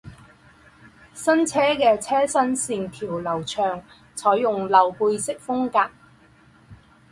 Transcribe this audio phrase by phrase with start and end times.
[1.13, 3.83] 新车的车身线条流畅，
[4.15, 5.91] 采用溜背式风格